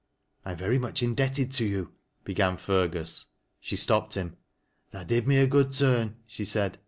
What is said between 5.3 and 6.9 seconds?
a good turn," she said.